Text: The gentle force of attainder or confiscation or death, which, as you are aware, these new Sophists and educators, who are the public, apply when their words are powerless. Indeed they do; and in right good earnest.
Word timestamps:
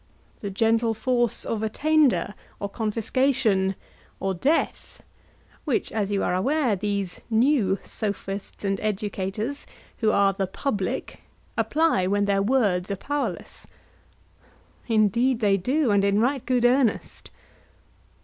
The 0.39 0.49
gentle 0.49 0.95
force 0.95 1.45
of 1.45 1.61
attainder 1.61 2.33
or 2.59 2.67
confiscation 2.69 3.75
or 4.19 4.33
death, 4.33 5.03
which, 5.63 5.91
as 5.91 6.09
you 6.11 6.23
are 6.23 6.33
aware, 6.33 6.75
these 6.75 7.21
new 7.29 7.77
Sophists 7.83 8.65
and 8.65 8.79
educators, 8.79 9.67
who 9.97 10.09
are 10.09 10.33
the 10.33 10.47
public, 10.47 11.21
apply 11.55 12.07
when 12.07 12.25
their 12.25 12.41
words 12.41 12.89
are 12.89 12.95
powerless. 12.95 13.67
Indeed 14.87 15.39
they 15.39 15.55
do; 15.55 15.91
and 15.91 16.03
in 16.03 16.19
right 16.19 16.43
good 16.47 16.65
earnest. 16.65 17.29